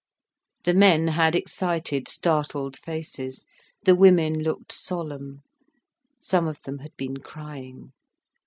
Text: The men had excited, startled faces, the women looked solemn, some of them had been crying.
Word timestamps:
The 0.63 0.73
men 0.73 1.09
had 1.09 1.35
excited, 1.35 2.07
startled 2.07 2.75
faces, 2.75 3.45
the 3.83 3.93
women 3.93 4.39
looked 4.41 4.71
solemn, 4.71 5.43
some 6.19 6.47
of 6.47 6.59
them 6.63 6.79
had 6.79 6.95
been 6.97 7.17
crying. 7.17 7.91